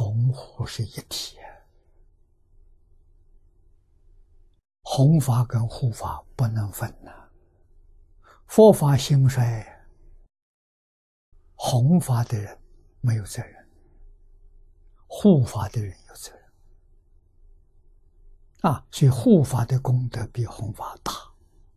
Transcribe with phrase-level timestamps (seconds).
[0.00, 1.36] 弘护是一体，
[4.82, 7.10] 弘法跟护法不能分呐。
[8.46, 9.66] 佛法兴衰，
[11.56, 12.56] 弘法的人
[13.00, 13.68] 没有责任，
[15.08, 16.44] 护法的人有责任。
[18.60, 21.12] 啊，所以护法的功德比弘法大。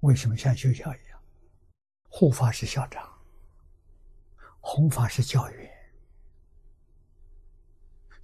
[0.00, 1.22] 为什么像学校一样？
[2.08, 3.06] 护法是校长，
[4.62, 5.75] 弘法是教员。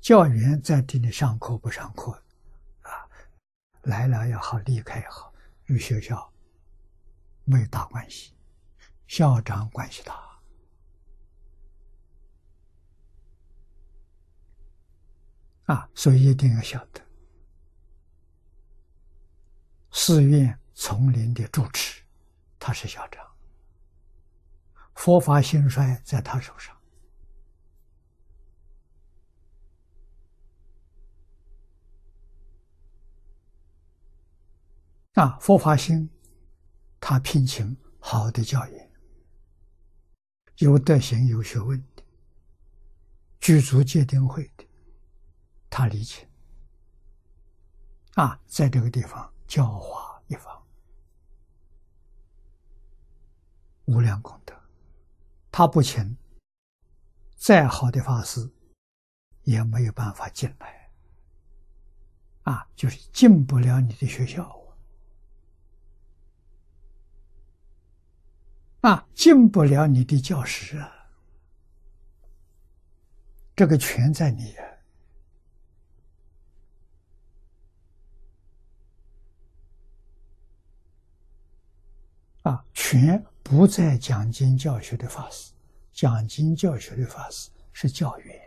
[0.03, 2.11] 教员在这里上课不上课，
[2.81, 2.91] 啊，
[3.83, 5.33] 来了也好，离开也好，
[5.67, 6.29] 与学校
[7.45, 8.35] 没有大关系。
[9.07, 10.43] 校长关系大，
[15.67, 17.01] 啊，所以一定要晓得。
[19.93, 22.03] 寺院丛林的住持，
[22.59, 23.25] 他是校长。
[24.97, 26.77] 佛法兴衰在他手上。
[35.23, 36.11] 啊，佛法心，
[36.99, 38.91] 他聘请好的教员，
[40.59, 42.03] 有德行、有学问的，
[43.39, 44.67] 具足戒定慧的，
[45.71, 46.29] 他理解。
[48.15, 49.33] 啊，在这个地方。
[49.47, 50.67] 教化一方，
[53.85, 54.55] 无量功德。
[55.51, 56.17] 他不请，
[57.37, 58.51] 再好的法师
[59.43, 60.91] 也没有办法进来。
[62.45, 64.43] 啊，就是进不了你的学校
[68.83, 71.09] 啊，进不了你的教室啊。
[73.55, 74.55] 这个权在你。
[82.43, 85.53] 啊，啊，权不在讲经教学的法师，
[85.93, 88.41] 讲经教学的法师是教员，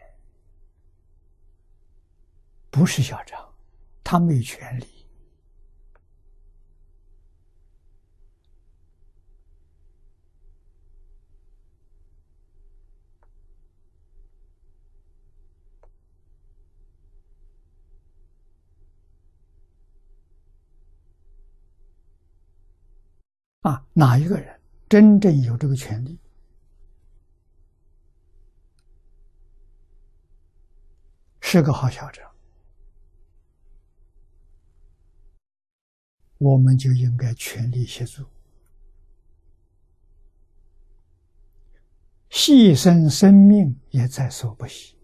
[2.70, 3.53] 不是校长，
[4.03, 4.94] 他没权利。
[23.65, 26.20] 啊，哪一个人真正有这个权利？
[31.42, 32.31] 是个好校长，
[36.37, 38.23] 我们就应该全力协助，
[42.30, 44.95] 牺牲生命也在所不惜。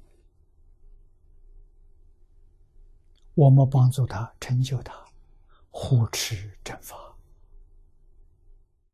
[3.33, 4.93] 我们帮助他，成就他，
[5.71, 7.10] 护持正法。